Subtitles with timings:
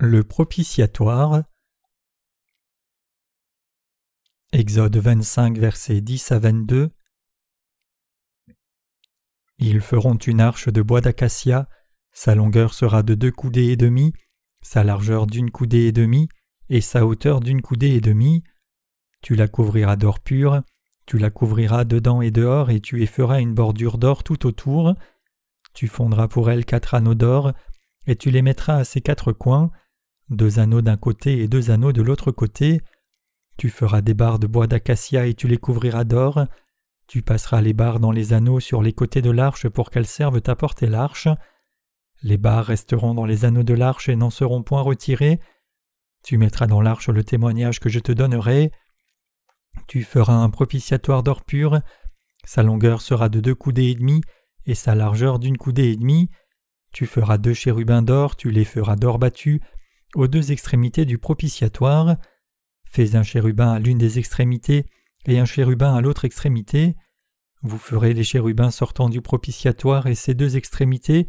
[0.00, 1.42] Le propitiatoire
[4.52, 6.90] Exode 25 versets 10 à 22
[9.58, 11.68] Ils feront une arche de bois d'acacia,
[12.12, 14.12] sa longueur sera de deux coudées et demie,
[14.62, 16.28] sa largeur d'une coudée et demie,
[16.68, 18.44] et sa hauteur d'une coudée et demie.
[19.20, 20.62] Tu la couvriras d'or pur,
[21.06, 24.94] tu la couvriras dedans et dehors, et tu y feras une bordure d'or tout autour.
[25.74, 27.52] Tu fondras pour elle quatre anneaux d'or,
[28.06, 29.72] et tu les mettras à ses quatre coins,
[30.30, 32.80] deux anneaux d'un côté et deux anneaux de l'autre côté.
[33.56, 36.46] Tu feras des barres de bois d'acacia et tu les couvriras d'or.
[37.06, 40.42] Tu passeras les barres dans les anneaux sur les côtés de l'arche pour qu'elles servent
[40.46, 41.28] à porter l'arche.
[42.22, 45.40] Les barres resteront dans les anneaux de l'arche et n'en seront point retirées.
[46.22, 48.72] Tu mettras dans l'arche le témoignage que je te donnerai.
[49.86, 51.80] Tu feras un propitiatoire d'or pur.
[52.44, 54.20] Sa longueur sera de deux coudées et demie
[54.66, 56.28] et sa largeur d'une coudée et demie.
[56.92, 59.60] Tu feras deux chérubins d'or, tu les feras d'or battu
[60.14, 62.16] aux deux extrémités du propitiatoire.
[62.84, 64.86] Fais un chérubin à l'une des extrémités
[65.26, 66.96] et un chérubin à l'autre extrémité.
[67.62, 71.26] Vous ferez les chérubins sortant du propitiatoire et ses deux extrémités.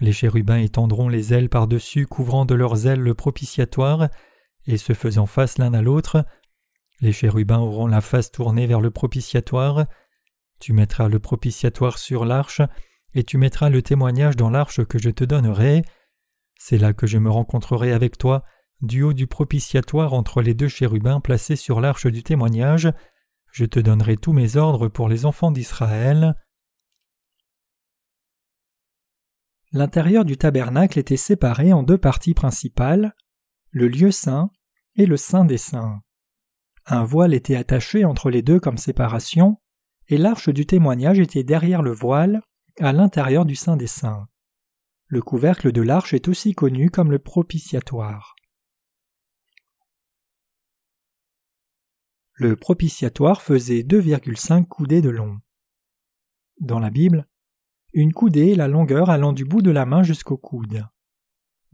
[0.00, 4.08] Les chérubins étendront les ailes par-dessus, couvrant de leurs ailes le propitiatoire,
[4.66, 6.24] et se faisant face l'un à l'autre.
[7.00, 9.86] Les chérubins auront la face tournée vers le propitiatoire.
[10.60, 12.62] Tu mettras le propitiatoire sur l'arche,
[13.14, 15.82] et tu mettras le témoignage dans l'arche que je te donnerai.
[16.64, 18.44] C'est là que je me rencontrerai avec toi,
[18.82, 22.88] du haut du propitiatoire entre les deux chérubins placés sur l'arche du témoignage.
[23.50, 26.36] Je te donnerai tous mes ordres pour les enfants d'Israël.
[29.72, 33.16] L'intérieur du tabernacle était séparé en deux parties principales,
[33.72, 34.52] le lieu saint
[34.94, 36.00] et le saint des saints.
[36.86, 39.56] Un voile était attaché entre les deux comme séparation,
[40.06, 42.40] et l'arche du témoignage était derrière le voile,
[42.78, 44.28] à l'intérieur du saint des saints.
[45.12, 48.34] Le couvercle de l'arche est aussi connu comme le propitiatoire.
[52.32, 55.38] Le propitiatoire faisait 2,5 coudées de long.
[56.60, 57.28] Dans la Bible,
[57.92, 60.86] une coudée est la longueur allant du bout de la main jusqu'au coude.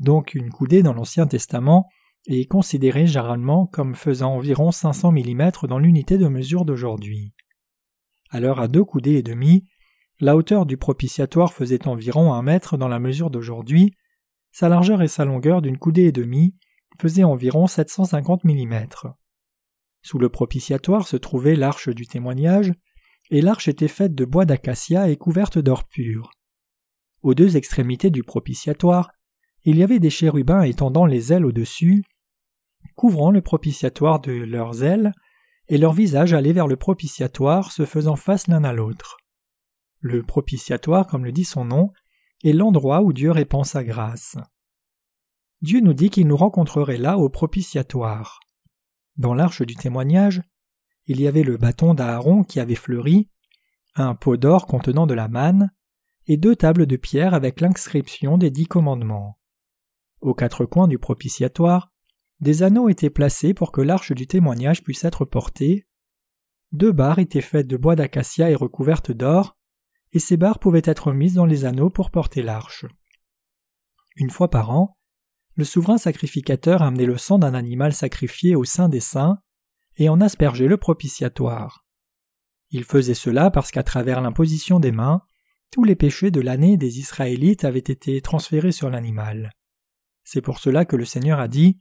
[0.00, 1.88] Donc une coudée dans l'Ancien Testament
[2.26, 7.34] est considérée généralement comme faisant environ 500 mm dans l'unité de mesure d'aujourd'hui.
[8.30, 9.68] Alors à deux coudées et demie,
[10.20, 13.94] la hauteur du propitiatoire faisait environ un mètre dans la mesure d'aujourd'hui,
[14.50, 16.56] sa largeur et sa longueur d'une coudée et demie
[16.98, 18.86] faisaient environ 750 mm.
[20.02, 22.72] Sous le propitiatoire se trouvait l'arche du témoignage,
[23.30, 26.30] et l'arche était faite de bois d'acacia et couverte d'or pur.
[27.22, 29.10] Aux deux extrémités du propitiatoire,
[29.64, 32.04] il y avait des chérubins étendant les ailes au-dessus,
[32.96, 35.12] couvrant le propitiatoire de leurs ailes,
[35.68, 39.18] et leur visage allait vers le propitiatoire, se faisant face l'un à l'autre.
[40.00, 41.92] Le propitiatoire, comme le dit son nom,
[42.44, 44.36] est l'endroit où Dieu répand sa grâce.
[45.60, 48.38] Dieu nous dit qu'il nous rencontrerait là au propitiatoire.
[49.16, 50.42] Dans l'arche du témoignage,
[51.06, 53.28] il y avait le bâton d'Aaron qui avait fleuri,
[53.96, 55.72] un pot d'or contenant de la manne,
[56.28, 59.40] et deux tables de pierre avec l'inscription des dix commandements.
[60.20, 61.90] Aux quatre coins du propitiatoire,
[62.40, 65.88] des anneaux étaient placés pour que l'arche du témoignage puisse être portée.
[66.70, 69.57] Deux barres étaient faites de bois d'acacia et recouvertes d'or,
[70.12, 72.86] et ces barres pouvaient être mises dans les anneaux pour porter l'arche.
[74.16, 74.96] Une fois par an,
[75.54, 79.38] le souverain sacrificateur amenait le sang d'un animal sacrifié au sein des saints
[79.96, 81.84] et en aspergeait le propitiatoire.
[82.70, 85.22] Il faisait cela parce qu'à travers l'imposition des mains,
[85.70, 89.50] tous les péchés de l'année des Israélites avaient été transférés sur l'animal.
[90.24, 91.80] C'est pour cela que le Seigneur a dit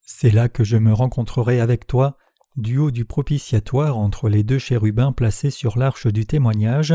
[0.00, 2.16] C'est là que je me rencontrerai avec toi,
[2.56, 6.94] du haut du propitiatoire entre les deux chérubins placés sur l'arche du témoignage,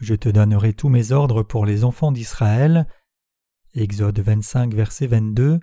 [0.00, 2.86] je te donnerai tous mes ordres pour les enfants d'Israël.
[3.74, 5.60] Exode 25, verset 22.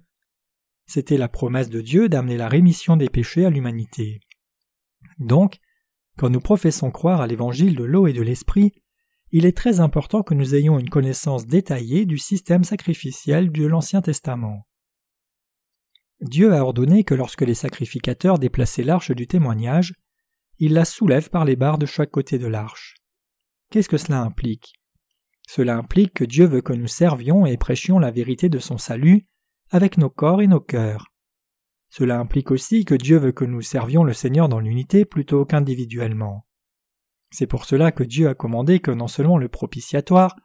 [0.86, 4.20] C'était la promesse de Dieu d'amener la rémission des péchés à l'humanité.
[5.18, 5.58] Donc,
[6.18, 8.72] quand nous professons croire à l'évangile de l'eau et de l'esprit,
[9.32, 14.02] il est très important que nous ayons une connaissance détaillée du système sacrificiel de l'Ancien
[14.02, 14.68] Testament.
[16.22, 19.94] Dieu a ordonné que lorsque les sacrificateurs déplaçaient l'arche du témoignage,
[20.60, 22.97] ils la soulèvent par les barres de chaque côté de l'arche.
[23.70, 24.74] Qu'est-ce que cela implique?
[25.48, 29.28] Cela implique que Dieu veut que nous servions et prêchions la vérité de son salut
[29.70, 31.08] avec nos corps et nos cœurs.
[31.90, 36.46] Cela implique aussi que Dieu veut que nous servions le Seigneur dans l'unité plutôt qu'individuellement.
[37.32, 40.36] C'est pour cela que Dieu a commandé que non seulement le propitiatoire,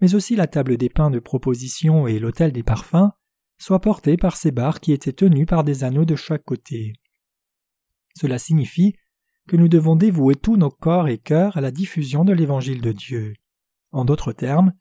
[0.00, 3.10] mais aussi la table des pains de proposition et l'autel des parfums
[3.58, 6.92] soient portés par ces barres qui étaient tenues par des anneaux de chaque côté.
[8.16, 8.94] Cela signifie
[9.48, 12.92] que nous devons dévouer tous nos corps et cœurs à la diffusion de l'évangile de
[12.92, 13.34] Dieu.
[13.90, 14.72] En d'autres termes,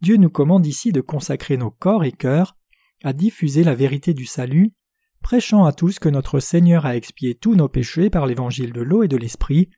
[0.00, 2.56] Dieu nous commande ici de consacrer nos corps et cœurs
[3.02, 4.72] à diffuser la vérité du salut,
[5.20, 9.02] prêchant à tous que notre Seigneur a expié tous nos péchés par l'évangile de l'eau
[9.02, 9.68] et de l'esprit,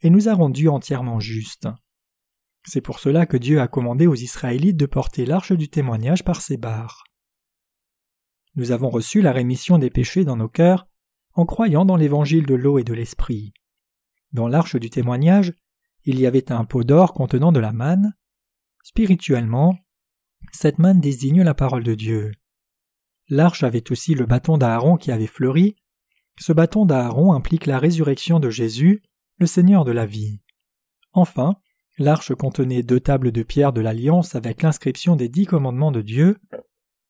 [0.00, 1.68] et nous a rendus entièrement justes.
[2.64, 6.40] C'est pour cela que Dieu a commandé aux Israélites de porter l'arche du témoignage par
[6.40, 7.04] ses barres.
[8.54, 10.86] Nous avons reçu la rémission des péchés dans nos cœurs
[11.34, 13.52] en croyant dans l'évangile de l'eau et de l'esprit.
[14.32, 15.52] Dans l'arche du témoignage,
[16.04, 18.14] il y avait un pot d'or contenant de la manne.
[18.82, 19.76] Spirituellement,
[20.50, 22.32] cette manne désigne la parole de Dieu.
[23.28, 25.76] L'arche avait aussi le bâton d'Aaron qui avait fleuri.
[26.38, 29.02] Ce bâton d'Aaron implique la résurrection de Jésus,
[29.38, 30.40] le Seigneur de la vie.
[31.12, 31.56] Enfin,
[31.98, 36.38] l'arche contenait deux tables de pierre de l'Alliance avec l'inscription des dix commandements de Dieu.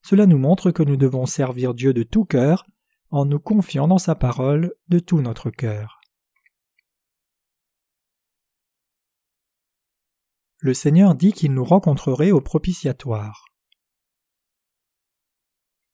[0.02, 2.66] Cela nous montre que nous devons servir Dieu de tout cœur,
[3.10, 6.01] en nous confiant dans sa parole de tout notre cœur.
[10.64, 13.46] Le Seigneur dit qu'il nous rencontrerait au propitiatoire.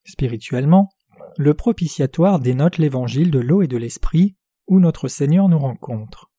[0.04, 0.90] Spirituellement,
[1.38, 4.36] le propitiatoire dénote l'évangile de l'eau et de l'esprit
[4.66, 6.30] où notre Seigneur nous rencontre.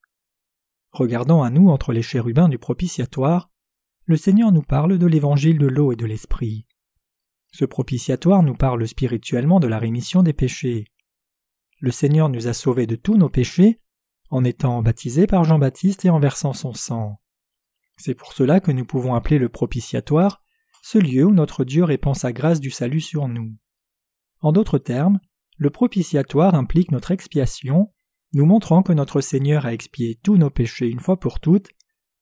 [0.91, 3.49] Regardant à nous entre les chérubins du propitiatoire,
[4.05, 6.67] le Seigneur nous parle de l'évangile de l'eau et de l'esprit.
[7.51, 10.85] Ce propitiatoire nous parle spirituellement de la rémission des péchés.
[11.79, 13.81] Le Seigneur nous a sauvés de tous nos péchés
[14.29, 17.19] en étant baptisés par Jean-Baptiste et en versant son sang.
[17.99, 20.41] C'est pour cela que nous pouvons appeler le propitiatoire
[20.81, 23.53] ce lieu où notre Dieu répand sa grâce du salut sur nous.
[24.39, 25.19] En d'autres termes,
[25.57, 27.87] le propitiatoire implique notre expiation,
[28.31, 31.69] nous montrant que notre Seigneur a expié tous nos péchés une fois pour toutes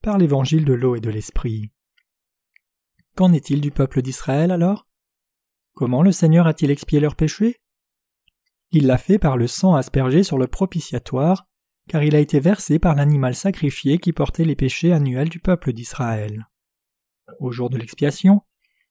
[0.02, 1.70] par l'évangile de l'eau et de l'esprit.
[3.16, 4.88] Qu'en est-il du peuple d'Israël alors?
[5.74, 7.56] Comment le Seigneur a-t-il expié leurs péchés?
[8.72, 11.46] Il l'a fait par le sang aspergé sur le propitiatoire,
[11.88, 15.72] car il a été versé par l'animal sacrifié qui portait les péchés annuels du peuple
[15.72, 16.48] d'Israël.
[17.40, 18.42] Au jour de l'expiation,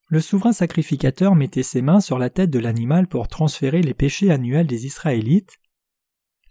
[0.07, 4.31] le souverain sacrificateur mettait ses mains sur la tête de l'animal pour transférer les péchés
[4.31, 5.57] annuels des Israélites,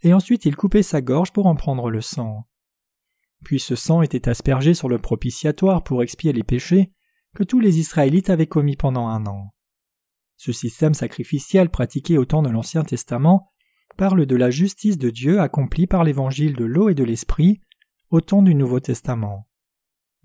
[0.03, 2.47] et ensuite il coupait sa gorge pour en prendre le sang.
[3.43, 6.91] Puis ce sang était aspergé sur le propitiatoire pour expier les péchés
[7.35, 9.53] que tous les Israélites avaient commis pendant un an.
[10.37, 13.51] Ce système sacrificiel pratiqué au temps de l'Ancien Testament
[13.97, 17.59] parle de la justice de Dieu accomplie par l'évangile de l'eau et de l'esprit
[18.09, 19.49] au temps du Nouveau Testament.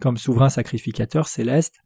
[0.00, 1.80] Comme souverain sacrificateur céleste,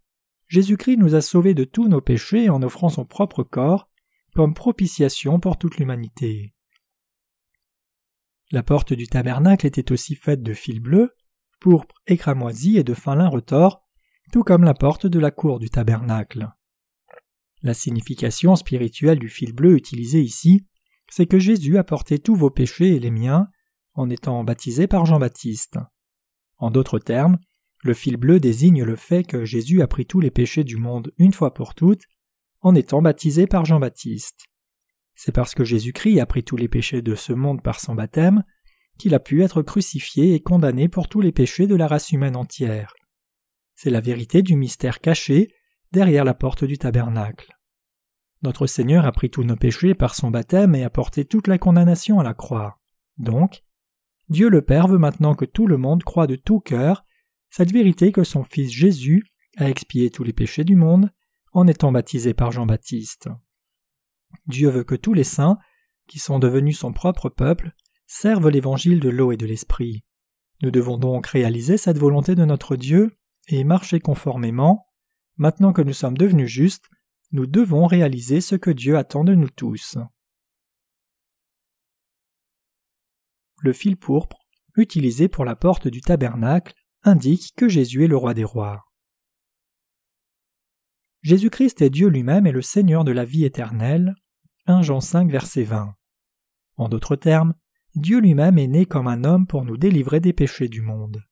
[0.48, 3.88] Jésus-Christ nous a sauvés de tous nos péchés en offrant son propre corps
[4.34, 6.54] comme propitiation pour toute l'humanité.
[8.50, 11.14] La porte du tabernacle était aussi faite de fil bleu,
[11.60, 13.82] pourpre et cramoisi et de fin lin retors,
[14.32, 16.50] tout comme la porte de la cour du tabernacle.
[17.62, 20.66] La signification spirituelle du fil bleu utilisé ici,
[21.08, 23.48] c'est que Jésus a porté tous vos péchés et les miens
[23.94, 25.78] en étant baptisé par Jean-Baptiste.
[26.58, 27.38] En d'autres termes,
[27.82, 31.12] le fil bleu désigne le fait que Jésus a pris tous les péchés du monde
[31.18, 32.02] une fois pour toutes
[32.60, 34.46] en étant baptisé par Jean-Baptiste.
[35.14, 38.44] C'est parce que Jésus-Christ a pris tous les péchés de ce monde par son baptême
[38.98, 42.36] qu'il a pu être crucifié et condamné pour tous les péchés de la race humaine
[42.36, 42.94] entière.
[43.74, 45.48] C'est la vérité du mystère caché
[45.92, 47.55] derrière la porte du tabernacle.
[48.42, 51.58] Notre Seigneur a pris tous nos péchés par son baptême et a porté toute la
[51.58, 52.78] condamnation à la croix.
[53.18, 53.64] Donc,
[54.28, 57.04] Dieu le Père veut maintenant que tout le monde croit de tout cœur
[57.50, 59.24] cette vérité que son Fils Jésus
[59.56, 61.10] a expié tous les péchés du monde
[61.52, 63.28] en étant baptisé par Jean-Baptiste.
[64.46, 65.58] Dieu veut que tous les saints,
[66.06, 67.72] qui sont devenus son propre peuple,
[68.06, 70.04] servent l'évangile de l'eau et de l'esprit.
[70.62, 73.16] Nous devons donc réaliser cette volonté de notre Dieu
[73.48, 74.86] et marcher conformément.
[75.36, 76.88] Maintenant que nous sommes devenus justes,
[77.32, 79.98] nous devons réaliser ce que Dieu attend de nous tous.
[83.62, 88.34] Le fil pourpre, utilisé pour la porte du tabernacle, indique que Jésus est le roi
[88.34, 88.84] des rois.
[91.22, 94.14] Jésus-Christ est Dieu lui-même et le Seigneur de la vie éternelle.
[94.66, 95.94] 1 Jean 5 verset 20.
[96.76, 97.54] En d'autres termes,
[97.94, 101.24] Dieu lui-même est né comme un homme pour nous délivrer des péchés du monde.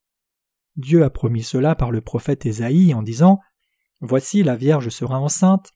[0.76, 3.40] Dieu a promis cela par le prophète Ésaïe en disant
[4.00, 5.70] Voici la Vierge sera enceinte,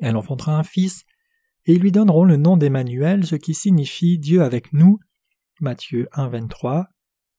[0.00, 1.04] elle enfantera un fils,
[1.66, 4.98] et ils lui donneront le nom d'Emmanuel, ce qui signifie Dieu avec nous.
[5.60, 6.86] Matthieu 1 23,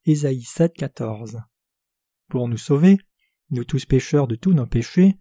[0.06, 1.40] Ésaïe 7 14.
[2.28, 2.98] Pour nous sauver,
[3.50, 5.18] nous tous pécheurs de tous nos péchés,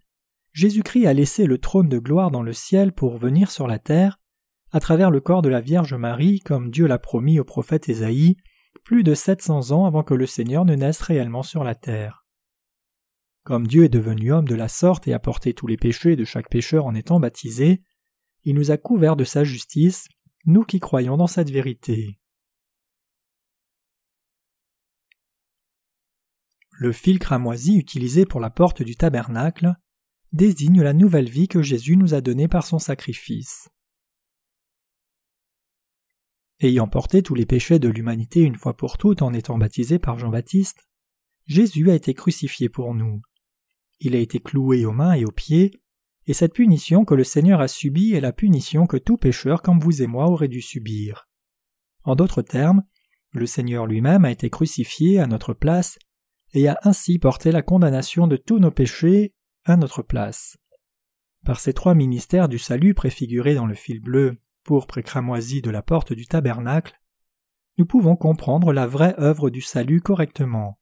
[0.53, 4.19] Jésus-Christ a laissé le trône de gloire dans le ciel pour venir sur la terre,
[4.71, 8.37] à travers le corps de la Vierge Marie, comme Dieu l'a promis au prophète Ésaïe,
[8.83, 12.18] plus de sept cents ans avant que le Seigneur ne naisse réellement sur la terre.
[13.49, 16.23] Comme Dieu est devenu homme de la sorte et a porté tous les péchés de
[16.23, 17.81] chaque pécheur en étant baptisé,
[18.43, 20.07] il nous a couverts de sa justice,
[20.45, 22.19] nous qui croyons dans cette vérité.
[26.69, 29.73] Le fil cramoisi utilisé pour la porte du tabernacle
[30.31, 33.67] désigne la nouvelle vie que Jésus nous a donnée par son sacrifice.
[36.59, 40.19] Ayant porté tous les péchés de l'humanité une fois pour toutes en étant baptisé par
[40.19, 40.87] Jean-Baptiste,
[41.47, 43.23] Jésus a été crucifié pour nous.
[43.99, 45.81] Il a été cloué aux mains et aux pieds,
[46.25, 49.79] et cette punition que le Seigneur a subie est la punition que tout pécheur comme
[49.79, 51.27] vous et moi aurait dû subir.
[52.03, 52.83] En d'autres termes,
[53.31, 55.97] le Seigneur lui-même a été crucifié à notre place
[56.53, 59.33] et a ainsi porté la condamnation de tous nos péchés
[59.65, 60.57] à notre place.
[61.45, 65.71] Par ces trois ministères du salut préfigurés dans le fil bleu, pourpre et cramoisi de
[65.71, 66.99] la porte du tabernacle,
[67.77, 70.79] nous pouvons comprendre la vraie œuvre du salut correctement.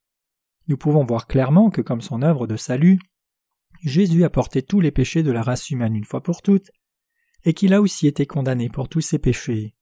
[0.67, 2.99] Nous pouvons voir clairement que comme son œuvre de salut,
[3.83, 6.71] Jésus a porté tous les péchés de la race humaine une fois pour toutes,
[7.43, 9.75] et qu'il a aussi été condamné pour tous ses péchés.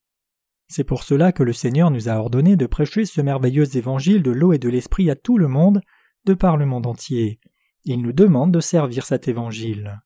[0.67, 4.31] C'est pour cela que le Seigneur nous a ordonné de prêcher ce merveilleux évangile de
[4.31, 5.81] l'eau et de l'esprit à tout le monde,
[6.25, 7.39] de par le monde entier.
[7.83, 10.01] Il nous demande de servir cet évangile.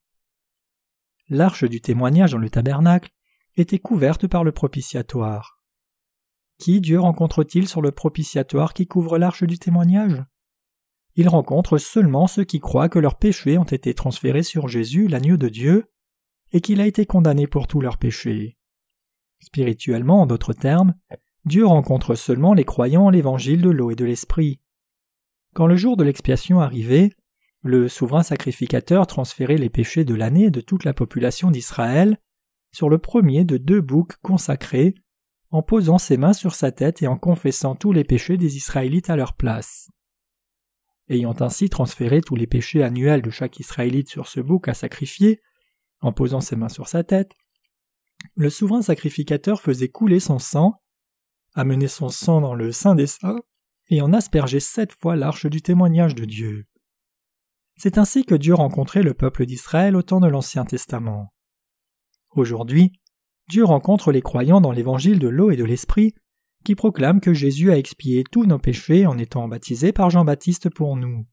[1.29, 3.11] L'arche du témoignage dans le tabernacle
[3.55, 5.61] était couverte par le propitiatoire.
[6.57, 10.23] Qui Dieu rencontre-t-il sur le propitiatoire qui couvre l'arche du témoignage?
[11.15, 15.37] Il rencontre seulement ceux qui croient que leurs péchés ont été transférés sur Jésus, l'agneau
[15.37, 15.91] de Dieu,
[16.51, 18.57] et qu'il a été condamné pour tous leurs péchés.
[19.39, 20.95] Spirituellement, en d'autres termes,
[21.45, 24.59] Dieu rencontre seulement les croyants en l'évangile de l'eau et de l'esprit.
[25.53, 27.11] Quand le jour de l'expiation arrivait,
[27.61, 32.17] le souverain sacrificateur transférait les péchés de l'année de toute la population d'Israël
[32.71, 34.95] sur le premier de deux boucs consacrés,
[35.51, 39.09] en posant ses mains sur sa tête et en confessant tous les péchés des Israélites
[39.09, 39.89] à leur place.
[41.09, 45.41] Ayant ainsi transféré tous les péchés annuels de chaque Israélite sur ce bouc à sacrifier,
[46.01, 47.33] en posant ses mains sur sa tête,
[48.35, 50.81] le souverain sacrificateur faisait couler son sang,
[51.55, 53.39] amenait son sang dans le sein des saints,
[53.89, 56.65] et en aspergeait sept fois l'arche du témoignage de Dieu.
[57.75, 61.33] C'est ainsi que Dieu rencontrait le peuple d'Israël au temps de l'Ancien Testament.
[62.31, 62.99] Aujourd'hui,
[63.47, 66.13] Dieu rencontre les croyants dans l'évangile de l'eau et de l'esprit,
[66.63, 70.95] qui proclament que Jésus a expié tous nos péchés en étant baptisé par Jean-Baptiste pour
[70.95, 71.25] nous.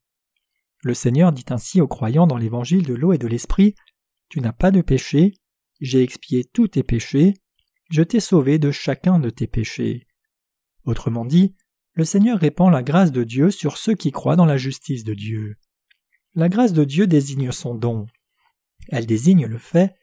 [0.82, 3.74] Le Seigneur dit ainsi aux croyants dans l'évangile de l'eau et de l'esprit
[4.28, 5.34] Tu n'as pas de péché,
[5.80, 7.34] j'ai expié tous tes péchés,
[7.90, 10.06] je t'ai sauvé de chacun de tes péchés.
[10.84, 11.54] Autrement dit,
[11.94, 15.14] le Seigneur répand la grâce de Dieu sur ceux qui croient dans la justice de
[15.14, 15.56] Dieu.
[16.34, 18.06] La grâce de Dieu désigne son don.
[18.88, 19.94] Elle désigne le fait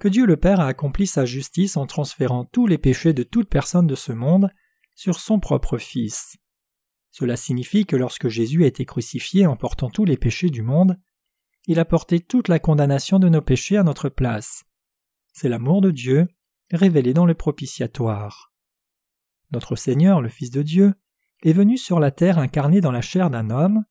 [0.00, 3.48] que Dieu le Père a accompli sa justice en transférant tous les péchés de toute
[3.48, 4.50] personne de ce monde
[4.98, 6.36] sur son propre Fils.
[7.10, 10.98] Cela signifie que lorsque Jésus a été crucifié en portant tous les péchés du monde,
[11.66, 14.64] il a porté toute la condamnation de nos péchés à notre place
[15.38, 16.26] c'est l'amour de Dieu
[16.72, 18.52] révélé dans le propitiatoire.
[19.52, 20.94] Notre Seigneur, le Fils de Dieu,
[21.44, 23.84] est venu sur la terre incarné dans la chair d'un homme,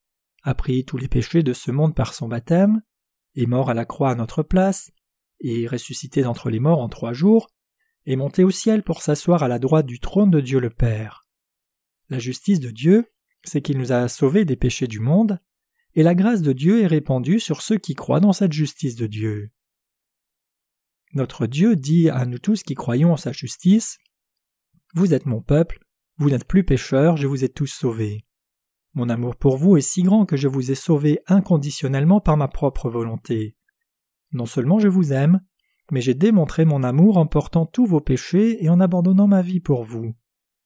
[0.43, 2.81] a pris tous les péchés de ce monde par son baptême,
[3.35, 4.91] est mort à la croix à notre place,
[5.39, 7.47] et ressuscité d'entre les morts en trois jours,
[8.07, 11.27] est monté au ciel pour s'asseoir à la droite du trône de Dieu le Père.
[12.09, 13.05] La justice de Dieu,
[13.43, 15.39] c'est qu'il nous a sauvés des péchés du monde,
[15.93, 19.07] et la grâce de Dieu est répandue sur ceux qui croient dans cette justice de
[19.07, 19.51] Dieu.
[21.13, 23.97] Notre Dieu dit à nous tous qui croyons en sa justice
[24.93, 25.79] Vous êtes mon peuple,
[26.17, 28.25] vous n'êtes plus pécheurs, je vous ai tous sauvés.
[28.93, 32.47] Mon amour pour vous est si grand que je vous ai sauvés inconditionnellement par ma
[32.47, 33.57] propre volonté.
[34.31, 35.41] Non seulement je vous aime,
[35.91, 39.59] mais j'ai démontré mon amour en portant tous vos péchés et en abandonnant ma vie
[39.59, 40.15] pour vous.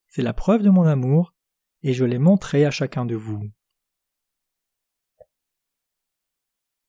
[0.08, 1.34] C'est la preuve de mon amour,
[1.84, 3.50] et je l'ai montré à chacun de vous.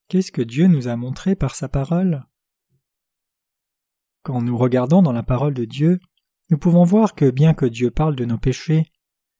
[0.08, 2.26] Qu'est-ce que Dieu nous a montré par sa parole?
[4.22, 6.00] Quand nous regardons dans la parole de Dieu,
[6.50, 8.92] nous pouvons voir que bien que Dieu parle de nos péchés,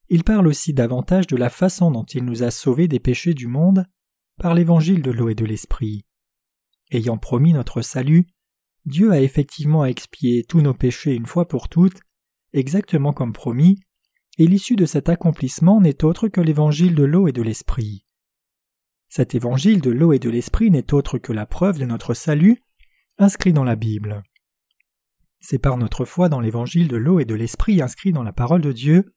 [0.08, 3.46] il parle aussi davantage de la façon dont il nous a sauvés des péchés du
[3.46, 3.86] monde
[4.38, 6.04] par l'évangile de l'eau et de l'esprit.
[6.90, 8.26] Ayant promis notre salut,
[8.84, 12.00] Dieu a effectivement expié tous nos péchés une fois pour toutes,
[12.52, 13.78] exactement comme promis,
[14.38, 18.04] et l'issue de cet accomplissement n'est autre que l'évangile de l'eau et de l'esprit.
[19.08, 22.62] Cet évangile de l'eau et de l'esprit n'est autre que la preuve de notre salut
[23.18, 24.22] inscrit dans la Bible.
[25.40, 28.62] C'est par notre foi dans l'évangile de l'eau et de l'esprit inscrit dans la parole
[28.62, 29.14] de Dieu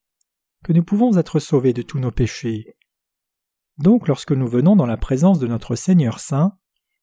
[0.63, 2.75] que nous pouvons être sauvés de tous nos péchés.
[3.77, 6.57] Donc lorsque nous venons dans la présence de notre Seigneur Saint,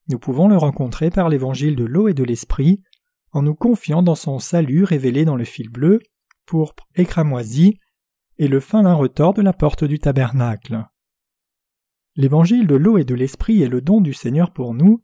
[0.09, 2.81] nous pouvons le rencontrer par l'évangile de l'eau et de l'esprit,
[3.31, 5.99] en nous confiant dans son salut révélé dans le fil bleu,
[6.45, 7.79] pourpre et cramoisi,
[8.37, 10.85] et le fin lin retors de la porte du tabernacle.
[12.15, 15.03] L'évangile de l'eau et de l'esprit est le don du Seigneur pour nous,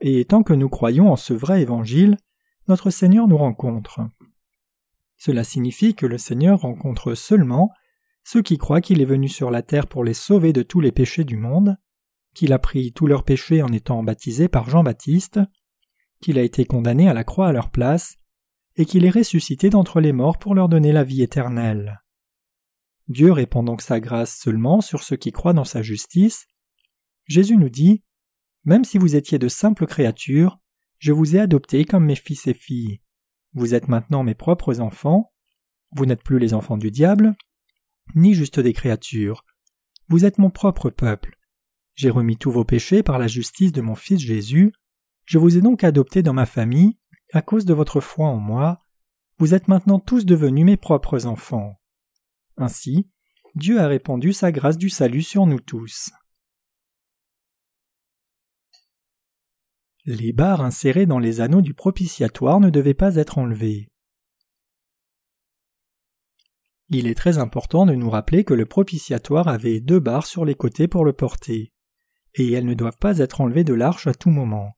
[0.00, 2.16] et tant que nous croyons en ce vrai évangile,
[2.68, 4.00] notre Seigneur nous rencontre.
[5.16, 7.70] Cela signifie que le Seigneur rencontre seulement
[8.24, 10.92] ceux qui croient qu'il est venu sur la terre pour les sauver de tous les
[10.92, 11.76] péchés du monde,
[12.34, 15.40] qu'il a pris tous leurs péchés en étant baptisé par Jean-Baptiste,
[16.20, 18.16] qu'il a été condamné à la croix à leur place,
[18.76, 22.02] et qu'il est ressuscité d'entre les morts pour leur donner la vie éternelle.
[23.08, 26.46] Dieu répand donc sa grâce seulement sur ceux qui croient dans sa justice.
[27.26, 28.02] Jésus nous dit
[28.64, 30.58] Même si vous étiez de simples créatures,
[30.98, 33.00] je vous ai adoptés comme mes fils et filles.
[33.52, 35.32] Vous êtes maintenant mes propres enfants.
[35.92, 37.36] Vous n'êtes plus les enfants du diable,
[38.16, 39.44] ni juste des créatures.
[40.08, 41.38] Vous êtes mon propre peuple.
[41.94, 44.72] J'ai remis tous vos péchés par la justice de mon Fils Jésus.
[45.26, 46.98] Je vous ai donc adopté dans ma famille
[47.32, 48.80] à cause de votre foi en moi.
[49.38, 51.80] Vous êtes maintenant tous devenus mes propres enfants.
[52.56, 53.08] Ainsi,
[53.54, 56.10] Dieu a répandu sa grâce du salut sur nous tous.
[60.06, 63.90] Les barres insérées dans les anneaux du propitiatoire ne devaient pas être enlevées.
[66.90, 70.54] Il est très important de nous rappeler que le propitiatoire avait deux barres sur les
[70.54, 71.73] côtés pour le porter,
[72.34, 74.76] et elles ne doivent pas être enlevées de l'arche à tout moment.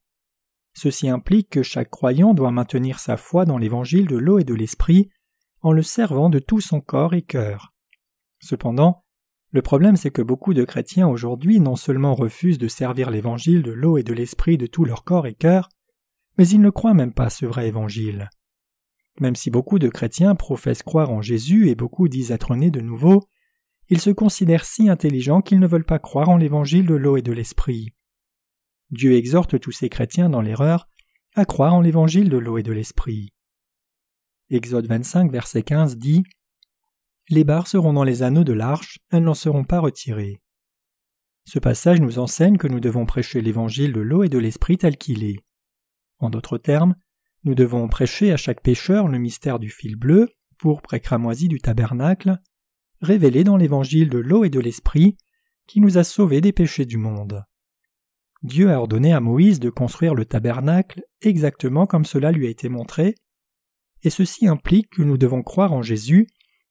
[0.74, 4.54] Ceci implique que chaque croyant doit maintenir sa foi dans l'évangile de l'eau et de
[4.54, 5.08] l'esprit
[5.62, 7.72] en le servant de tout son corps et cœur.
[8.40, 9.02] Cependant,
[9.52, 13.72] le problème c'est que beaucoup de chrétiens aujourd'hui non seulement refusent de servir l'évangile de
[13.72, 15.70] l'eau et de l'esprit de tout leur corps et cœur,
[16.36, 18.28] mais ils ne croient même pas ce vrai évangile.
[19.18, 22.82] Même si beaucoup de chrétiens professent croire en Jésus et beaucoup disent être nés de
[22.82, 23.24] nouveau,
[23.88, 27.22] ils se considèrent si intelligents qu'ils ne veulent pas croire en l'évangile de l'eau et
[27.22, 27.94] de l'esprit.
[28.90, 30.88] Dieu exhorte tous ces chrétiens dans l'erreur
[31.34, 33.32] à croire en l'évangile de l'eau et de l'esprit.
[34.50, 36.22] Exode 25, verset 15 dit
[37.28, 40.40] Les barres seront dans les anneaux de l'arche, elles n'en seront pas retirées.
[41.44, 44.96] Ce passage nous enseigne que nous devons prêcher l'évangile de l'eau et de l'esprit tel
[44.96, 45.38] qu'il est.
[46.18, 46.96] En d'autres termes,
[47.44, 50.28] nous devons prêcher à chaque pécheur le mystère du fil bleu,
[50.58, 52.40] pour cramoisi du tabernacle,
[53.06, 55.16] révélé dans l'évangile de l'eau et de l'esprit,
[55.66, 57.44] qui nous a sauvés des péchés du monde.
[58.42, 62.68] Dieu a ordonné à Moïse de construire le tabernacle exactement comme cela lui a été
[62.68, 63.14] montré,
[64.02, 66.28] et ceci implique que nous devons croire en Jésus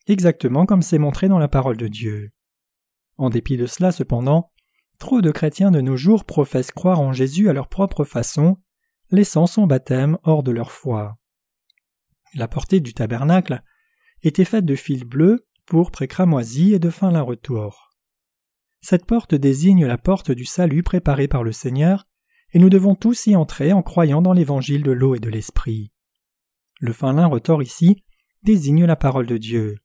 [0.07, 2.31] exactement comme c'est montré dans la parole de Dieu.
[3.17, 4.51] En dépit de cela, cependant,
[4.99, 8.57] trop de chrétiens de nos jours professent croire en Jésus à leur propre façon,
[9.09, 11.17] laissant son baptême hors de leur foi.
[12.33, 13.63] La portée du tabernacle
[14.21, 17.91] était faite de fils bleus, pourpre et cramoisi et de fin lin retour.
[18.81, 22.05] Cette porte désigne la porte du salut préparée par le Seigneur,
[22.53, 25.91] et nous devons tous y entrer en croyant dans l'évangile de l'eau et de l'esprit.
[26.79, 28.03] Le fin lin retors ici
[28.43, 29.77] désigne la parole de Dieu.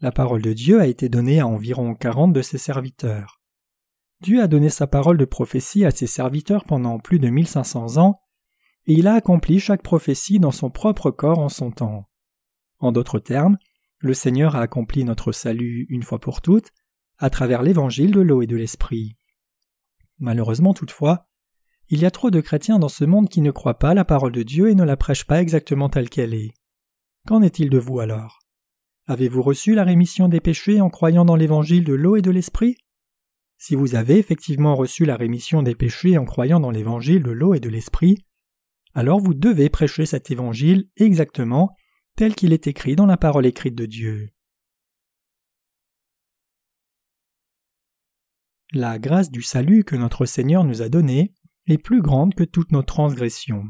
[0.00, 3.40] La parole de Dieu a été donnée à environ quarante de ses serviteurs.
[4.20, 8.20] Dieu a donné sa parole de prophétie à ses serviteurs pendant plus de 1500 ans,
[8.86, 12.08] et il a accompli chaque prophétie dans son propre corps en son temps.
[12.78, 13.56] En d'autres termes,
[14.00, 16.72] le Seigneur a accompli notre salut une fois pour toutes
[17.18, 19.16] à travers l'évangile de l'eau et de l'esprit.
[20.18, 21.28] Malheureusement toutefois,
[21.88, 24.32] il y a trop de chrétiens dans ce monde qui ne croient pas la parole
[24.32, 26.54] de Dieu et ne la prêchent pas exactement telle qu'elle est.
[27.26, 28.38] Qu'en est-il de vous alors?
[29.06, 32.76] Avez-vous reçu la rémission des péchés en croyant dans l'évangile de l'eau et de l'esprit?
[33.58, 37.52] Si vous avez effectivement reçu la rémission des péchés en croyant dans l'évangile de l'eau
[37.52, 38.24] et de l'esprit,
[38.94, 41.74] alors vous devez prêcher cet évangile exactement
[42.16, 44.30] tel qu'il est écrit dans la parole écrite de Dieu.
[48.72, 51.34] La grâce du salut que notre Seigneur nous a donnée
[51.66, 53.64] est plus grande que toutes nos transgressions.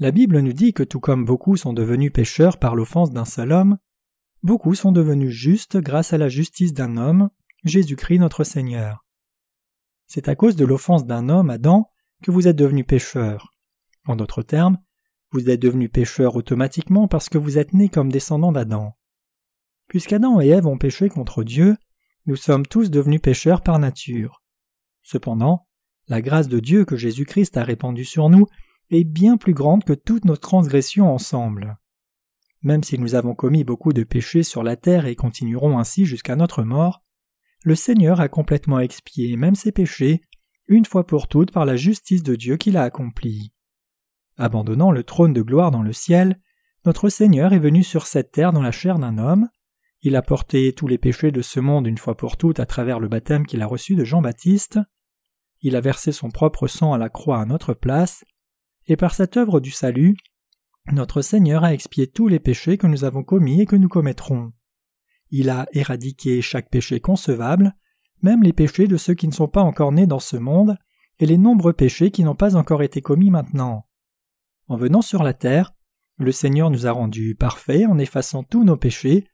[0.00, 3.52] La Bible nous dit que tout comme beaucoup sont devenus pécheurs par l'offense d'un seul
[3.52, 3.78] homme,
[4.42, 7.30] beaucoup sont devenus justes grâce à la justice d'un homme,
[7.62, 9.04] Jésus-Christ notre Seigneur.
[10.06, 11.88] C'est à cause de l'offense d'un homme, Adam,
[12.24, 13.54] que vous êtes devenus pécheurs.
[14.06, 14.78] En d'autres termes,
[15.34, 18.96] vous êtes devenus pécheurs automatiquement parce que vous êtes nés comme descendants d'Adam.
[19.88, 21.76] Puisqu'Adam et Ève ont péché contre Dieu,
[22.26, 24.44] nous sommes tous devenus pécheurs par nature.
[25.02, 25.66] Cependant,
[26.06, 28.46] la grâce de Dieu que Jésus-Christ a répandue sur nous
[28.90, 31.78] est bien plus grande que toutes nos transgressions ensemble.
[32.62, 36.36] Même si nous avons commis beaucoup de péchés sur la terre et continuerons ainsi jusqu'à
[36.36, 37.02] notre mort,
[37.64, 40.22] le Seigneur a complètement expié même ces péchés,
[40.68, 43.53] une fois pour toutes par la justice de Dieu qu'il a accomplie.
[44.36, 46.40] Abandonnant le trône de gloire dans le ciel,
[46.84, 49.48] notre Seigneur est venu sur cette terre dans la chair d'un homme,
[50.06, 53.00] il a porté tous les péchés de ce monde une fois pour toutes à travers
[53.00, 54.78] le baptême qu'il a reçu de Jean-Baptiste.
[55.62, 58.22] Il a versé son propre sang à la croix à notre place,
[58.86, 60.14] et par cette œuvre du salut,
[60.92, 64.52] notre Seigneur a expié tous les péchés que nous avons commis et que nous commettrons.
[65.30, 67.74] Il a éradiqué chaque péché concevable,
[68.20, 70.76] même les péchés de ceux qui ne sont pas encore nés dans ce monde,
[71.18, 73.86] et les nombreux péchés qui n'ont pas encore été commis maintenant.
[74.66, 75.74] En venant sur la terre,
[76.18, 79.26] le Seigneur nous a rendus parfaits en effaçant tous nos péchés,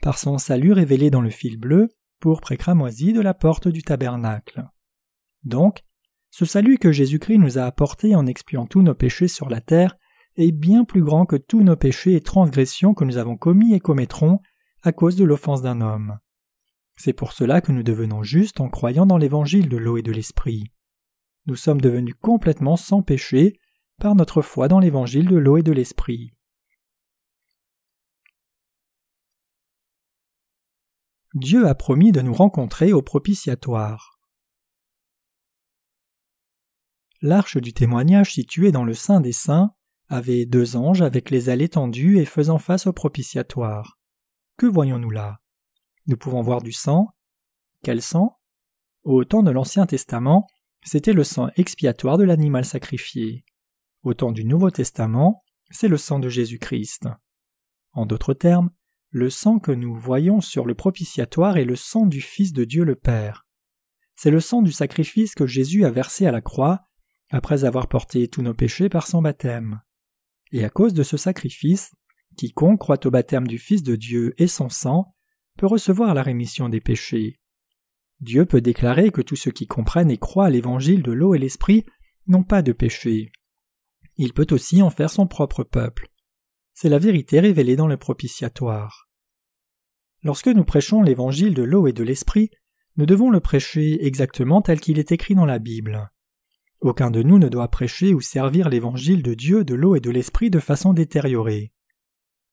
[0.00, 4.64] par son salut révélé dans le fil bleu, pourpre et de la porte du tabernacle.
[5.44, 5.82] Donc,
[6.30, 9.96] ce salut que Jésus-Christ nous a apporté en expiant tous nos péchés sur la terre
[10.36, 13.80] est bien plus grand que tous nos péchés et transgressions que nous avons commis et
[13.80, 14.40] commettrons
[14.82, 16.18] à cause de l'offense d'un homme.
[16.96, 20.12] C'est pour cela que nous devenons justes en croyant dans l'évangile de l'eau et de
[20.12, 20.72] l'esprit.
[21.46, 23.58] Nous sommes devenus complètement sans péché
[24.02, 26.34] par notre foi dans l'évangile de l'eau et de l'esprit.
[31.34, 34.18] Dieu a promis de nous rencontrer au propitiatoire.
[37.20, 39.72] L'arche du témoignage située dans le Saint des Saints
[40.08, 44.00] avait deux anges avec les ailes étendues et faisant face au propitiatoire.
[44.56, 45.40] Que voyons-nous là?
[46.08, 47.14] Nous pouvons voir du sang?
[47.84, 48.36] Quel sang?
[49.04, 50.48] Au temps de l'Ancien Testament,
[50.82, 53.44] c'était le sang expiatoire de l'animal sacrifié.
[54.02, 57.08] Au temps du Nouveau Testament, c'est le sang de Jésus-Christ.
[57.92, 58.70] En d'autres termes,
[59.10, 62.82] le sang que nous voyons sur le propitiatoire est le sang du Fils de Dieu
[62.82, 63.46] le Père.
[64.16, 66.80] C'est le sang du sacrifice que Jésus a versé à la croix
[67.30, 69.80] après avoir porté tous nos péchés par son baptême.
[70.50, 71.92] Et à cause de ce sacrifice,
[72.36, 75.14] quiconque croit au baptême du Fils de Dieu et son sang
[75.58, 77.38] peut recevoir la rémission des péchés.
[78.20, 81.38] Dieu peut déclarer que tous ceux qui comprennent et croient à l'évangile de l'eau et
[81.38, 81.84] l'esprit
[82.26, 83.30] n'ont pas de péché.
[84.16, 86.08] Il peut aussi en faire son propre peuple.
[86.74, 89.08] C'est la vérité révélée dans le propitiatoire.
[90.22, 92.50] Lorsque nous prêchons l'évangile de l'eau et de l'esprit,
[92.96, 96.10] nous devons le prêcher exactement tel qu'il est écrit dans la Bible.
[96.80, 100.10] Aucun de nous ne doit prêcher ou servir l'évangile de Dieu, de l'eau et de
[100.10, 101.72] l'esprit de façon détériorée.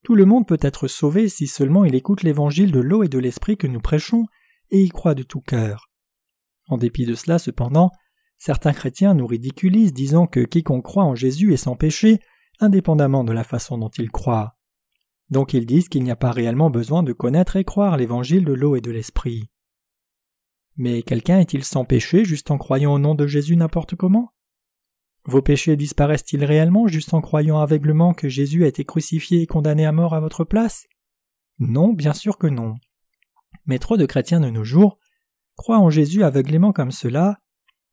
[0.03, 3.19] Tout le monde peut être sauvé si seulement il écoute l'évangile de l'eau et de
[3.19, 4.25] l'esprit que nous prêchons
[4.71, 5.89] et y croit de tout cœur.
[6.67, 7.91] En dépit de cela, cependant,
[8.39, 12.19] certains chrétiens nous ridiculisent disant que quiconque croit en Jésus est sans péché
[12.59, 14.55] indépendamment de la façon dont ils croient.
[15.29, 18.53] Donc ils disent qu'il n'y a pas réellement besoin de connaître et croire l'évangile de
[18.53, 19.51] l'eau et de l'esprit.
[20.75, 24.33] Mais quelqu'un est-il sans péché juste en croyant au nom de Jésus n'importe comment?
[25.25, 29.85] Vos péchés disparaissent-ils réellement juste en croyant aveuglement que Jésus a été crucifié et condamné
[29.85, 30.87] à mort à votre place?
[31.59, 32.75] Non, bien sûr que non.
[33.65, 34.97] Mais trop de chrétiens de nos jours
[35.55, 37.39] croient en Jésus aveuglément comme cela,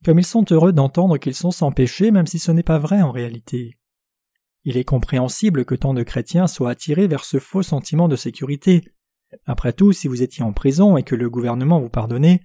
[0.04, 3.02] comme ils sont heureux d'entendre qu'ils sont sans péché même si ce n'est pas vrai
[3.02, 3.78] en réalité.
[4.64, 8.84] Il est compréhensible que tant de chrétiens soient attirés vers ce faux sentiment de sécurité.
[9.44, 12.42] Après tout, si vous étiez en prison et que le gouvernement vous pardonnait,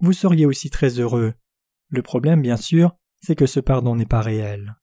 [0.00, 1.34] vous seriez aussi très heureux.
[1.88, 4.74] Le problème, bien sûr, c'est que ce pardon n'est pas réel.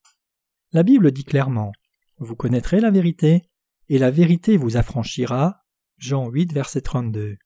[0.72, 1.72] La Bible dit clairement
[2.18, 3.44] Vous connaîtrez la vérité,
[3.90, 5.62] et la vérité vous affranchira.
[5.98, 7.38] Jean 8, verset 32.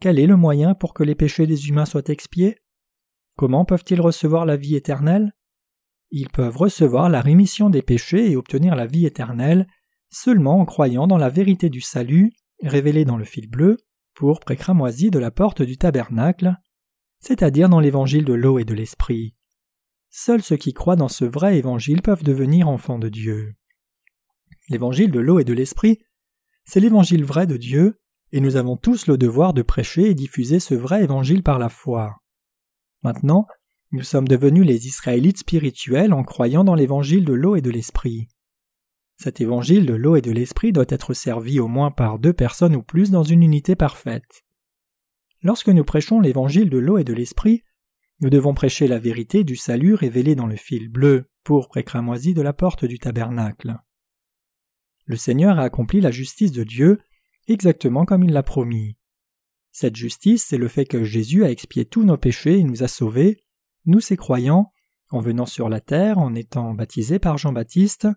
[0.00, 2.58] Quel est le moyen pour que les péchés des humains soient expiés?
[3.40, 5.32] Comment peuvent-ils recevoir la vie éternelle?
[6.10, 9.66] Ils peuvent recevoir la rémission des péchés et obtenir la vie éternelle
[10.10, 13.78] seulement en croyant dans la vérité du salut révélée dans le fil bleu,
[14.12, 16.54] pour précramoisi de la porte du tabernacle,
[17.20, 19.34] c'est-à-dire dans l'évangile de l'eau et de l'esprit.
[20.10, 23.54] Seuls ceux qui croient dans ce vrai évangile peuvent devenir enfants de Dieu.
[24.68, 26.00] L'évangile de l'eau et de l'esprit,
[26.66, 30.60] c'est l'évangile vrai de Dieu, et nous avons tous le devoir de prêcher et diffuser
[30.60, 32.20] ce vrai évangile par la foi.
[33.02, 33.46] Maintenant,
[33.92, 38.28] nous sommes devenus les Israélites spirituels en croyant dans l'évangile de l'eau et de l'esprit.
[39.16, 42.76] Cet évangile de l'eau et de l'esprit doit être servi au moins par deux personnes
[42.76, 44.44] ou plus dans une unité parfaite.
[45.42, 47.62] Lorsque nous prêchons l'évangile de l'eau et de l'esprit,
[48.20, 52.34] nous devons prêcher la vérité du salut révélée dans le fil bleu, pourpre et cramoisi
[52.34, 53.76] de la porte du tabernacle.
[55.06, 57.00] Le Seigneur a accompli la justice de Dieu
[57.48, 58.96] exactement comme il l'a promis.
[59.72, 62.88] Cette justice, c'est le fait que Jésus a expié tous nos péchés et nous a
[62.88, 63.44] sauvés,
[63.86, 64.72] nous ces croyants,
[65.10, 68.08] en venant sur la terre, en étant baptisés par Jean-Baptiste,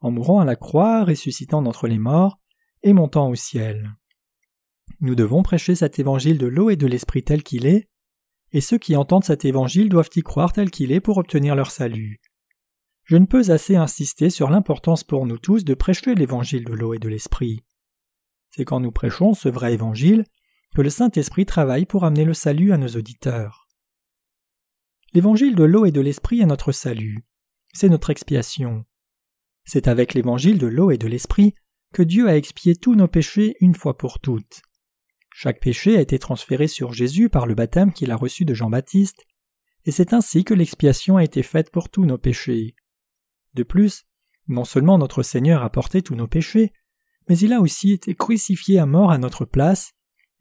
[0.00, 2.38] en mourant à la croix, ressuscitant d'entre les morts,
[2.82, 3.94] et montant au ciel.
[5.00, 7.88] Nous devons prêcher cet évangile de l'eau et de l'esprit tel qu'il est,
[8.52, 11.70] et ceux qui entendent cet évangile doivent y croire tel qu'il est pour obtenir leur
[11.70, 12.20] salut.
[13.04, 16.94] Je ne peux assez insister sur l'importance pour nous tous de prêcher l'évangile de l'eau
[16.94, 17.64] et de l'esprit.
[18.50, 20.24] C'est quand nous prêchons ce vrai évangile
[20.74, 23.68] que le Saint-Esprit travaille pour amener le salut à nos auditeurs.
[25.12, 27.26] L'évangile de l'eau et de l'esprit est notre salut.
[27.74, 28.84] C'est notre expiation.
[29.64, 31.54] C'est avec l'évangile de l'eau et de l'esprit
[31.92, 34.62] que Dieu a expié tous nos péchés une fois pour toutes.
[35.34, 39.26] Chaque péché a été transféré sur Jésus par le baptême qu'il a reçu de Jean-Baptiste,
[39.84, 42.74] et c'est ainsi que l'expiation a été faite pour tous nos péchés.
[43.54, 44.04] De plus,
[44.48, 46.72] non seulement notre Seigneur a porté tous nos péchés,
[47.28, 49.92] mais il a aussi été crucifié à mort à notre place,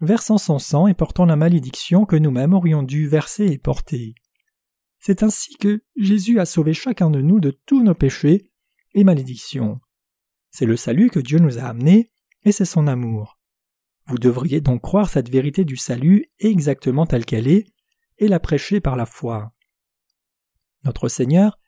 [0.02, 4.16] versant son sang et portant la malédiction que nous-mêmes aurions dû verser et porter.
[5.00, 8.52] C'est ainsi que Jésus a sauvé chacun de nous de tous nos péchés
[8.94, 9.80] et malédictions.
[10.52, 12.12] C'est le salut que Dieu nous a amené,
[12.44, 13.40] et c'est son amour.
[14.08, 17.66] Vous devriez donc croire cette vérité du salut exactement telle qu'elle est
[18.18, 19.54] et la prêcher par la foi.
[20.84, 21.60] Notre Seigneur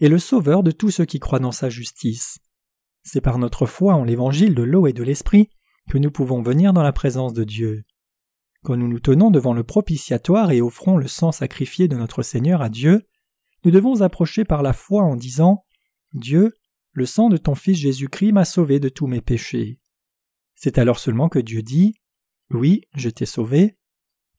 [0.00, 2.38] est le Sauveur de tous ceux qui croient dans sa justice.
[3.02, 5.50] C'est par notre foi en l'évangile de l'eau et de l'esprit
[5.90, 7.82] que nous pouvons venir dans la présence de Dieu.
[8.62, 12.62] Quand nous nous tenons devant le propitiatoire et offrons le sang sacrifié de notre Seigneur
[12.62, 13.02] à Dieu,
[13.64, 15.64] nous devons approcher par la foi en disant
[16.12, 16.54] Dieu,
[16.92, 19.80] le sang de ton Fils Jésus-Christ m'a sauvé de tous mes péchés.
[20.54, 21.94] C'est alors seulement que Dieu dit
[22.50, 23.76] Oui, je t'ai sauvé.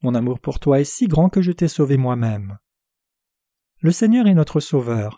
[0.01, 2.57] Mon amour pour toi est si grand que je t'ai sauvé moi-même.
[3.79, 5.17] Le Seigneur est notre Sauveur.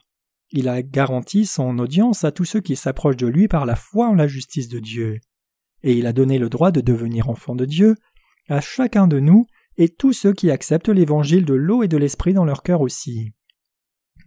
[0.52, 4.08] Il a garanti son audience à tous ceux qui s'approchent de lui par la foi
[4.08, 5.20] en la justice de Dieu.
[5.84, 7.96] Et il a donné le droit de devenir enfant de Dieu
[8.50, 9.46] à chacun de nous
[9.78, 13.34] et tous ceux qui acceptent l'évangile de l'eau et de l'esprit dans leur cœur aussi.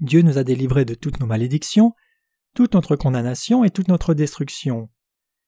[0.01, 1.95] Dieu nous a délivrés de toutes nos malédictions,
[2.55, 4.91] toute notre condamnation et toute notre destruction.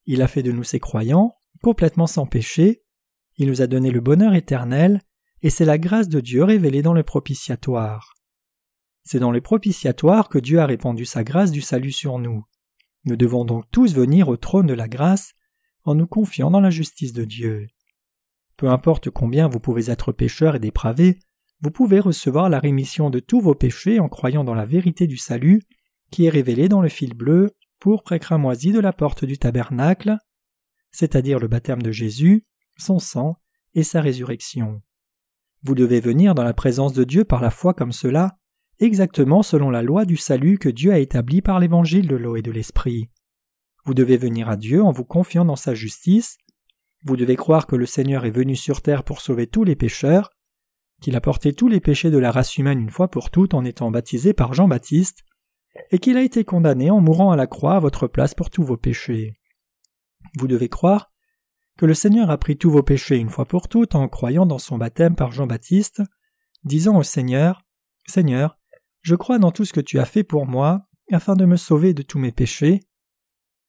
[0.07, 2.83] Il a fait de nous ses croyants, complètement sans péché,
[3.37, 5.03] il nous a donné le bonheur éternel,
[5.43, 8.15] et c'est la grâce de Dieu révélée dans le propitiatoire.
[9.05, 12.45] C'est dans le propitiatoire que Dieu a répandu sa grâce du salut sur nous.
[13.05, 15.35] Nous devons donc tous venir au trône de la grâce
[15.89, 17.67] en nous confiant dans la justice de Dieu.
[18.57, 21.19] Peu importe combien vous pouvez être pécheur et dépravé,
[21.61, 25.17] vous pouvez recevoir la rémission de tous vos péchés en croyant dans la vérité du
[25.17, 25.63] salut
[26.11, 30.19] qui est révélée dans le fil bleu, pourpre et de la porte du tabernacle,
[30.91, 32.47] c'est-à-dire le baptême de Jésus,
[32.77, 33.37] son sang
[33.75, 34.83] et sa résurrection.
[35.63, 38.39] Vous devez venir dans la présence de Dieu par la foi comme cela,
[38.79, 42.43] exactement selon la loi du salut que Dieu a établie par l'évangile de l'eau et
[42.43, 43.11] de l'esprit.
[43.89, 46.37] Vous devez venir à Dieu en vous confiant dans sa justice.
[47.05, 50.29] Vous devez croire que le Seigneur est venu sur terre pour sauver tous les pécheurs,
[51.01, 53.65] qu'il a porté tous les péchés de la race humaine une fois pour toutes en
[53.65, 55.25] étant baptisé par Jean-Baptiste,
[55.91, 58.63] et qu'il a été condamné en mourant à la croix à votre place pour tous
[58.63, 59.33] vos péchés.
[60.39, 61.11] Vous devez croire
[61.79, 64.59] que le Seigneur a pris tous vos péchés une fois pour toutes en croyant dans
[64.59, 66.03] son baptême par Jean-Baptiste,
[66.63, 67.65] disant au Seigneur
[68.07, 68.59] Seigneur,
[69.01, 71.95] je crois dans tout ce que tu as fait pour moi, afin de me sauver
[71.95, 72.81] de tous mes péchés.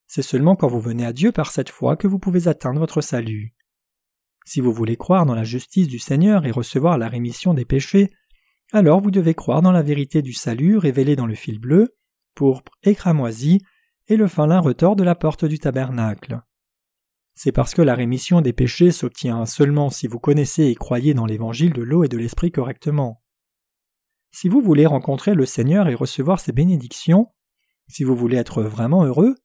[0.09, 2.99] C'est seulement quand vous venez à Dieu par cette foi que vous pouvez atteindre votre
[2.99, 3.53] salut.
[4.43, 8.09] Si vous voulez croire dans la justice du Seigneur et recevoir la rémission des péchés,
[8.73, 11.95] alors vous devez croire dans la vérité du salut révélée dans le fil bleu,
[12.33, 13.59] pourpre et cramoisi,
[14.07, 16.41] et le fin lin retors de la porte du tabernacle.
[17.35, 21.27] C'est parce que la rémission des péchés s'obtient seulement si vous connaissez et croyez dans
[21.27, 23.21] l'évangile de l'eau et de l'esprit correctement.
[24.31, 27.27] Si vous voulez rencontrer le Seigneur et recevoir ses bénédictions,
[27.87, 29.35] si vous voulez être vraiment heureux,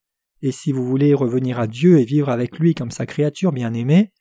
[0.45, 4.13] et si vous voulez revenir à Dieu et vivre avec lui comme sa créature bien-aimée,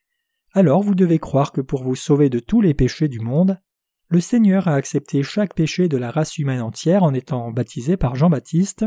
[0.52, 3.60] alors vous devez croire que pour vous sauver de tous les péchés du monde,
[4.08, 8.16] le Seigneur a accepté chaque péché de la race humaine entière en étant baptisé par
[8.16, 8.86] Jean-Baptiste,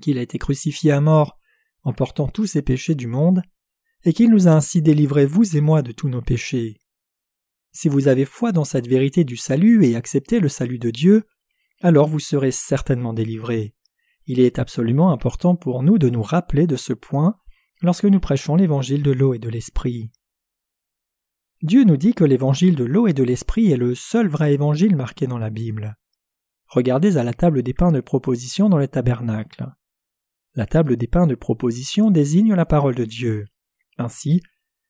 [0.00, 1.38] qu'il a été crucifié à mort
[1.82, 3.42] en portant tous ces péchés du monde,
[4.04, 6.78] et qu'il nous a ainsi délivrés vous et moi de tous nos péchés.
[7.72, 11.24] Si vous avez foi dans cette vérité du salut et acceptez le salut de Dieu,
[11.82, 13.74] alors vous serez certainement délivrés.
[14.32, 17.36] Il est absolument important pour nous de nous rappeler de ce point
[17.82, 20.10] lorsque nous prêchons l'évangile de l'eau et de l'esprit.
[21.60, 24.96] Dieu nous dit que l'évangile de l'eau et de l'esprit est le seul vrai évangile
[24.96, 25.98] marqué dans la Bible.
[26.66, 29.66] Regardez à la table des pains de proposition dans le tabernacle.
[30.54, 33.44] La table des pains de proposition désigne la parole de Dieu.
[33.98, 34.40] Ainsi,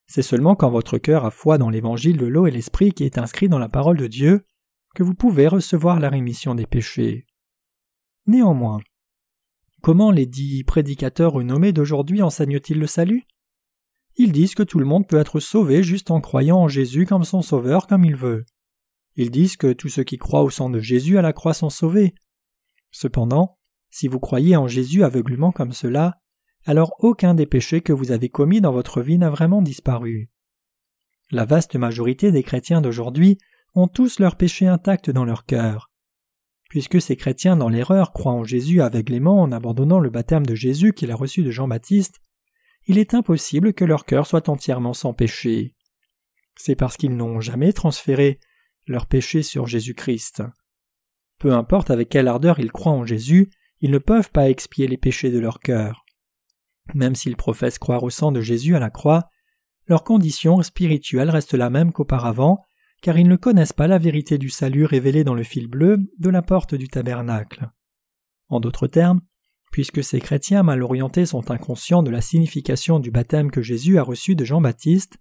[0.07, 3.19] c'est seulement quand votre cœur a foi dans l'évangile de l'eau et l'esprit qui est
[3.19, 4.47] inscrit dans la parole de Dieu
[4.95, 7.27] que vous pouvez recevoir la rémission des péchés.
[8.29, 8.79] Néanmoins,
[9.83, 13.25] comment les dix prédicateurs renommés d'aujourd'hui enseignent-ils le salut?
[14.17, 17.25] Ils disent que tout le monde peut être sauvé juste en croyant en Jésus comme
[17.25, 18.45] son sauveur comme il veut.
[19.17, 21.71] Ils disent que tous ceux qui croient au sang de Jésus à la croix sont
[21.71, 22.15] sauvés.
[22.91, 23.59] Cependant,
[23.91, 26.21] si vous croyez en Jésus aveuglement comme cela,
[26.65, 30.31] alors aucun des péchés que vous avez commis dans votre vie n'a vraiment disparu.
[31.31, 33.39] La vaste majorité des chrétiens d'aujourd'hui
[33.75, 35.92] ont tous leurs péchés intacts dans leur cœur.
[36.73, 40.95] Puisque ces chrétiens dans l'erreur croient en Jésus aveuglément en abandonnant le baptême de Jésus
[40.95, 42.23] qu'il a reçu de Jean-Baptiste,
[42.87, 45.75] il est impossible que leur cœur soit entièrement sans péché.
[46.57, 48.41] C'est parce qu'ils n'ont jamais transféré
[48.87, 50.45] leur péché sur Jésus-Christ.
[51.39, 53.51] Peu importe avec quelle ardeur ils croient en Jésus,
[53.83, 56.07] ils ne peuvent pas expier les péchés de leur cœur.
[56.95, 59.29] Même s'ils professent croire au sang de Jésus à la croix,
[59.89, 62.65] leur condition spirituelle reste la même qu'auparavant,
[63.03, 66.31] car ils ne connaissent pas la vérité du salut révélée dans le fil bleu de
[66.31, 67.71] la porte du tabernacle.
[68.49, 69.21] En d'autres termes,
[69.73, 74.03] Puisque ces chrétiens mal orientés sont inconscients de la signification du baptême que Jésus a
[74.03, 75.17] reçu de Jean-Baptiste,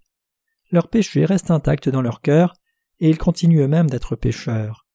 [0.70, 2.52] leur péché reste intact dans leur cœur
[3.00, 4.86] et ils continuent eux-mêmes d'être pécheurs.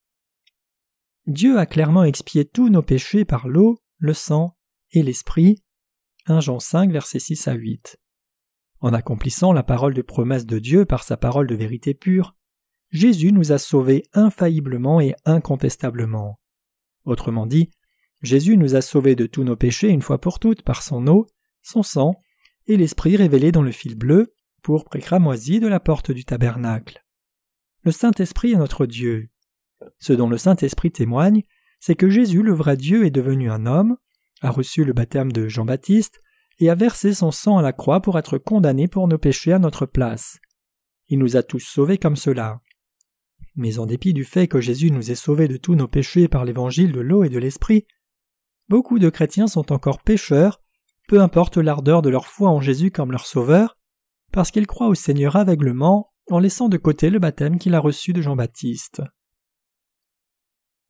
[1.26, 4.56] Dieu a clairement expié tous nos péchés par l'eau, le sang
[4.92, 5.64] et l'esprit.
[6.26, 7.98] 1 Jean 5, versets 6 à 8.
[8.80, 12.36] En accomplissant la parole de promesse de Dieu par sa parole de vérité pure,
[12.90, 16.38] Jésus nous a sauvés infailliblement et incontestablement.
[17.04, 17.70] Autrement dit,
[18.22, 21.26] Jésus nous a sauvés de tous nos péchés une fois pour toutes par son eau,
[21.62, 22.20] son sang
[22.66, 27.04] et l'Esprit révélé dans le fil bleu, pour cramoisi de la porte du tabernacle.
[27.84, 29.30] Le Saint-Esprit est notre Dieu.
[29.98, 31.44] Ce dont le Saint-Esprit témoigne,
[31.80, 33.96] c'est que Jésus, le vrai Dieu, est devenu un homme,
[34.42, 36.20] a reçu le baptême de Jean-Baptiste,
[36.58, 39.58] et a versé son sang à la croix pour être condamné pour nos péchés à
[39.58, 40.38] notre place.
[41.08, 42.60] Il nous a tous sauvés comme cela.
[43.58, 46.44] Mais en dépit du fait que Jésus nous ait sauvés de tous nos péchés par
[46.44, 47.86] l'évangile de l'eau et de l'esprit,
[48.68, 50.62] beaucoup de chrétiens sont encore pécheurs,
[51.08, 53.76] peu importe l'ardeur de leur foi en Jésus comme leur sauveur,
[54.30, 58.12] parce qu'ils croient au Seigneur aveuglement en laissant de côté le baptême qu'il a reçu
[58.12, 59.02] de Jean-Baptiste.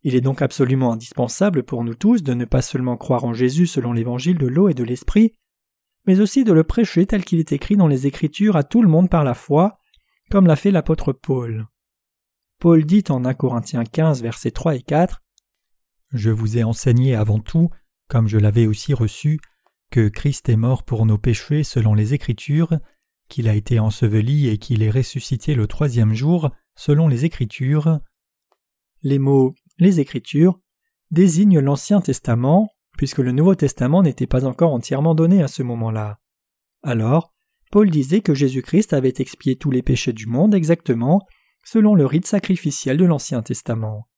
[0.02, 3.66] Il est donc absolument indispensable pour nous tous de ne pas seulement croire en Jésus
[3.66, 5.32] selon l'évangile de l'eau et de l'esprit,
[6.06, 8.88] mais aussi de le prêcher tel qu'il est écrit dans les Écritures à tout le
[8.88, 9.78] monde par la foi,
[10.30, 11.66] comme l'a fait l'apôtre Paul.
[12.58, 15.22] Paul dit en 1 Corinthiens 15, versets 3 et 4
[16.12, 17.70] Je vous ai enseigné avant tout,
[18.08, 19.38] comme je l'avais aussi reçu,
[19.92, 22.78] que Christ est mort pour nos péchés selon les Écritures,
[23.28, 28.00] qu'il a été enseveli et qu'il est ressuscité le troisième jour selon les Écritures.
[29.02, 30.58] Les mots les Écritures
[31.12, 36.18] désignent l'Ancien Testament, puisque le Nouveau Testament n'était pas encore entièrement donné à ce moment-là.
[36.82, 37.32] Alors,
[37.70, 41.24] Paul disait que Jésus-Christ avait expié tous les péchés du monde exactement
[41.64, 44.08] selon le rite sacrificiel de l'Ancien Testament.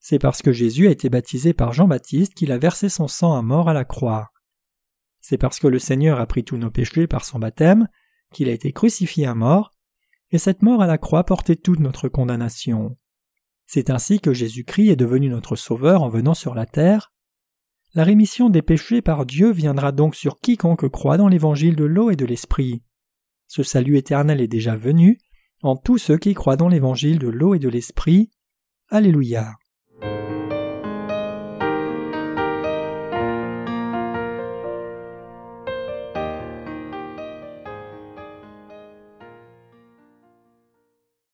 [0.00, 3.42] C'est parce que Jésus a été baptisé par Jean-Baptiste qu'il a versé son sang à
[3.42, 4.30] mort à la croix.
[5.20, 7.88] C'est parce que le Seigneur a pris tous nos péchés par son baptême
[8.32, 9.72] qu'il a été crucifié à mort,
[10.30, 12.96] et cette mort à la croix portait toute notre condamnation.
[13.66, 17.12] C'est ainsi que Jésus-Christ est devenu notre Sauveur en venant sur la terre,
[17.94, 22.10] la rémission des péchés par Dieu viendra donc sur quiconque croit dans l'évangile de l'eau
[22.10, 22.82] et de l'esprit.
[23.46, 25.18] Ce salut éternel est déjà venu
[25.62, 28.30] en tous ceux qui croient dans l'évangile de l'eau et de l'esprit.
[28.88, 29.54] Alléluia.